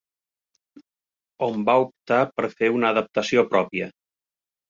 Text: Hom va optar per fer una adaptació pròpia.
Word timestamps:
Hom 1.47 1.59
va 1.67 1.75
optar 1.83 2.21
per 2.39 2.49
fer 2.55 2.71
una 2.79 2.91
adaptació 2.95 3.43
pròpia. 3.53 3.93